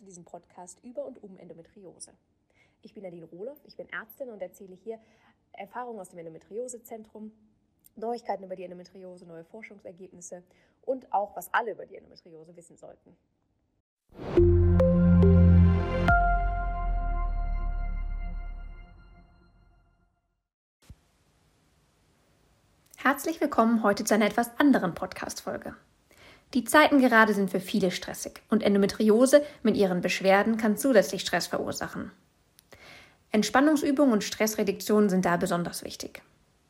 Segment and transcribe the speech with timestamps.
[0.00, 2.14] zu diesem Podcast über und um Endometriose.
[2.80, 4.98] Ich bin Nadine Rohloff, ich bin Ärztin und erzähle hier
[5.52, 7.30] Erfahrungen aus dem Endometriosezentrum,
[7.96, 10.42] Neuigkeiten über die Endometriose, neue Forschungsergebnisse
[10.80, 13.14] und auch, was alle über die Endometriose wissen sollten.
[22.96, 25.76] Herzlich willkommen heute zu einer etwas anderen Podcast-Folge.
[26.54, 31.46] Die Zeiten gerade sind für viele stressig und Endometriose mit ihren Beschwerden kann zusätzlich Stress
[31.46, 32.10] verursachen.
[33.30, 36.22] Entspannungsübungen und Stressreduktion sind da besonders wichtig.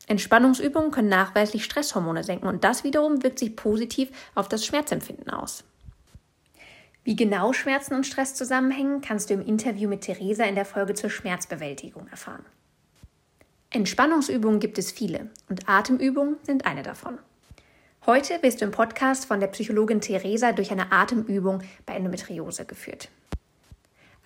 [0.07, 5.63] Entspannungsübungen können nachweislich Stresshormone senken und das wiederum wirkt sich positiv auf das Schmerzempfinden aus.
[7.03, 10.93] Wie genau Schmerzen und Stress zusammenhängen, kannst du im Interview mit Theresa in der Folge
[10.93, 12.45] zur Schmerzbewältigung erfahren.
[13.71, 17.17] Entspannungsübungen gibt es viele und Atemübungen sind eine davon.
[18.07, 23.09] Heute wirst du im Podcast von der Psychologin Theresa durch eine Atemübung bei Endometriose geführt.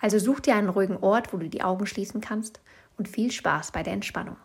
[0.00, 2.60] Also such dir einen ruhigen Ort, wo du die Augen schließen kannst
[2.96, 4.38] und viel Spaß bei der Entspannung.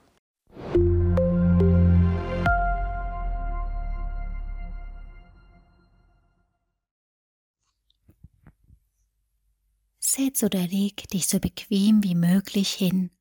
[9.97, 13.11] Setz oder leg dich so bequem wie möglich hin.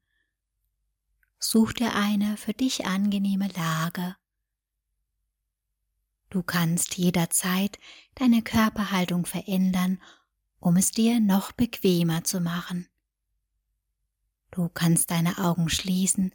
[1.39, 4.17] Such dir eine für dich angenehme Lage
[6.31, 7.81] Du kannst jederzeit
[8.15, 10.01] deine Körperhaltung verändern,
[10.61, 12.89] um es dir noch bequemer zu machen.
[14.53, 16.33] Du kannst deine Augen schließen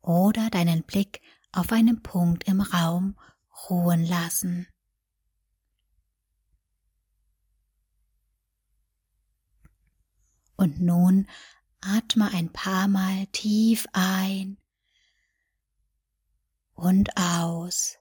[0.00, 3.18] oder deinen Blick auf einen Punkt im Raum
[3.68, 4.68] ruhen lassen.
[10.56, 11.28] Und nun
[11.80, 14.56] atme ein paar Mal tief ein
[16.74, 17.98] und aus.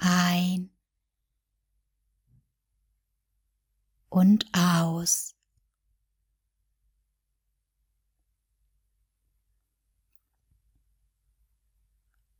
[0.00, 0.70] ein
[4.10, 5.34] und aus.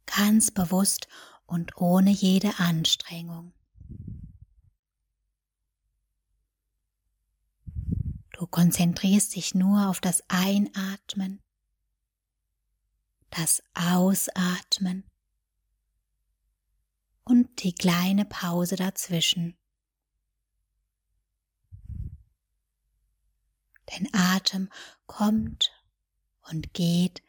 [0.04, 1.08] Ganz bewusst
[1.46, 3.54] und ohne jede Anstrengung.
[8.32, 11.42] Du konzentrierst dich nur auf das Einatmen,
[13.30, 15.04] das Ausatmen
[17.24, 19.59] und die kleine Pause dazwischen.
[23.90, 24.70] Dein Atem
[25.06, 25.72] kommt
[26.48, 27.22] und geht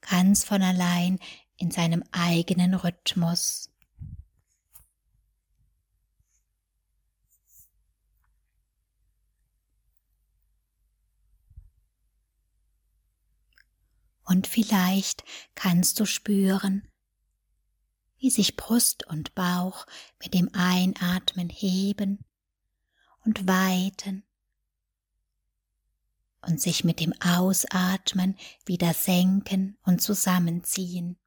[0.00, 1.18] ganz von allein
[1.56, 3.70] in seinem eigenen Rhythmus.
[14.24, 16.86] Und vielleicht kannst du spüren,
[18.18, 19.86] wie sich Brust und Bauch
[20.22, 22.24] mit dem Einatmen heben
[23.24, 24.27] und weiten
[26.42, 31.18] und sich mit dem Ausatmen wieder senken und zusammenziehen.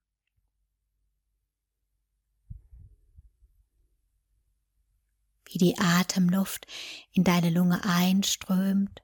[5.45, 6.65] Wie die Atemluft
[7.11, 9.03] in deine Lunge einströmt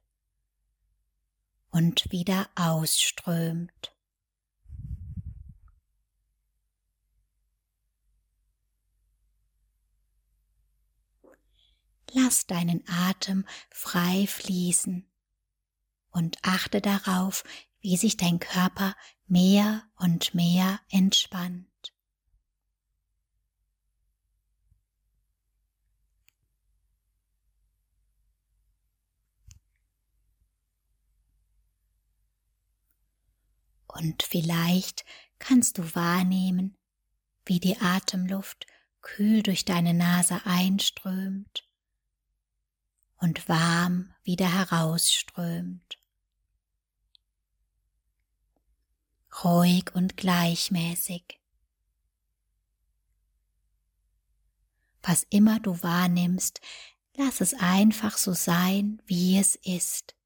[1.72, 3.94] und wieder ausströmt.
[12.13, 15.06] Lass deinen Atem frei fließen
[16.17, 17.44] und achte darauf,
[17.79, 18.95] wie sich dein Körper
[19.28, 21.67] mehr und mehr entspannt.
[33.85, 35.06] Und vielleicht
[35.38, 36.75] kannst du wahrnehmen,
[37.45, 38.66] wie die Atemluft
[39.01, 41.69] kühl durch deine Nase einströmt
[43.17, 45.96] und warm wieder herausströmt.
[49.44, 51.39] Ruhig und gleichmäßig.
[55.04, 56.60] Was immer du wahrnimmst,
[57.16, 60.16] lass es einfach so sein, wie es ist.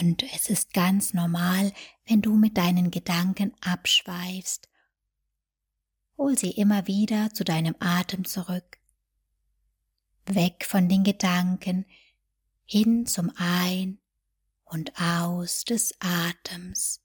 [0.00, 1.74] Und es ist ganz normal,
[2.06, 4.68] wenn du mit deinen Gedanken abschweifst.
[6.16, 8.78] Hol sie immer wieder zu deinem Atem zurück.
[10.24, 11.84] Weg von den Gedanken
[12.64, 13.98] hin zum Ein-
[14.64, 17.02] und Aus des Atems.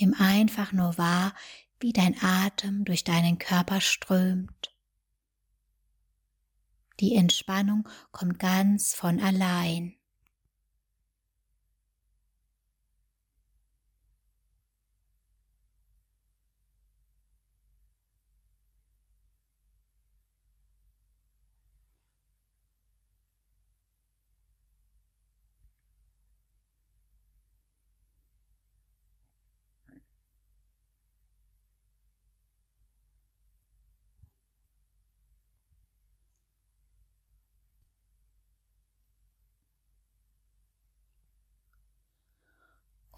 [0.00, 1.32] Nimm einfach nur wahr,
[1.78, 4.74] wie dein Atem durch deinen Körper strömt.
[6.98, 9.99] Die Entspannung kommt ganz von allein.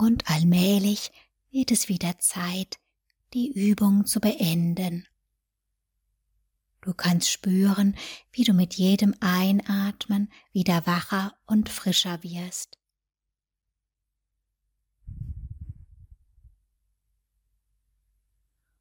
[0.02, 1.12] Und allmählich
[1.52, 2.80] wird es wieder Zeit,
[3.34, 5.06] die Übung zu beenden.
[6.80, 7.94] Du kannst spüren,
[8.32, 12.80] wie du mit jedem Einatmen wieder wacher und frischer wirst.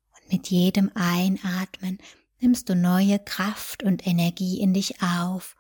[0.09, 1.99] Und mit jedem Einatmen
[2.39, 5.55] nimmst du neue Kraft und Energie in dich auf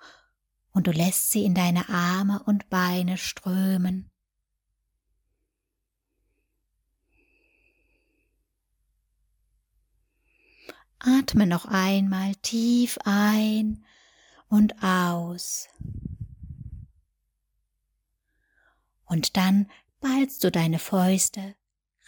[0.71, 4.10] und du lässt sie in deine Arme und Beine strömen.
[11.03, 13.83] Atme noch einmal tief ein
[14.49, 15.67] und aus.
[19.05, 19.69] Und dann
[19.99, 21.55] ballst du deine Fäuste,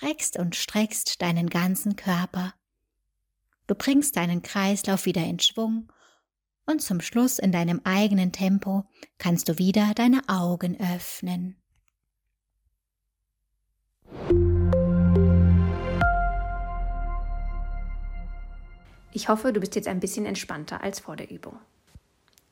[0.02, 2.54] reckst und streckst deinen ganzen Körper.
[3.68, 5.92] Du bringst deinen Kreislauf wieder in Schwung
[6.66, 8.86] und zum Schluss in deinem eigenen Tempo
[9.18, 11.63] kannst du wieder deine Augen öffnen.
[19.16, 21.60] Ich hoffe, du bist jetzt ein bisschen entspannter als vor der Übung.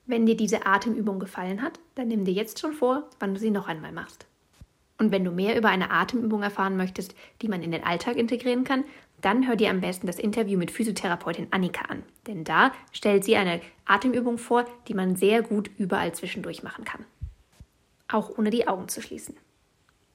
[0.05, 3.49] Wenn dir diese Atemübung gefallen hat, dann nimm dir jetzt schon vor, wann du sie
[3.49, 4.27] noch einmal machst.
[4.99, 8.63] Und wenn du mehr über eine Atemübung erfahren möchtest, die man in den Alltag integrieren
[8.63, 8.83] kann,
[9.21, 12.03] dann hör dir am besten das Interview mit Physiotherapeutin Annika an.
[12.27, 17.05] Denn da stellt sie eine Atemübung vor, die man sehr gut überall zwischendurch machen kann.
[18.07, 19.35] Auch ohne die Augen zu schließen.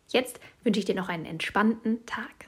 [0.09, 2.47] Jetzt wünsche ich dir noch einen entspannten Tag.